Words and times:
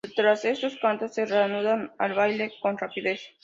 Tras 0.15 0.45
estos 0.45 0.77
cantos, 0.77 1.13
se 1.13 1.27
reanuda 1.27 1.91
el 1.99 2.13
baile 2.15 2.51
con 2.59 2.75
rapidez. 2.75 3.21